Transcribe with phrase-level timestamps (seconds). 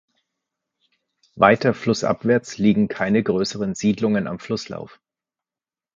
[1.35, 4.99] Weiter flussabwärts liegen keine größeren Siedlungen am Flusslauf.